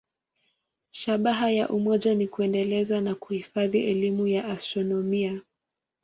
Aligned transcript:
Shabaha 0.91 1.51
ya 1.51 1.69
umoja 1.69 2.15
ni 2.15 2.27
kuendeleza 2.27 3.01
na 3.01 3.15
kuhifadhi 3.15 3.79
elimu 3.83 4.27
ya 4.27 4.45
astronomia. 4.45 5.41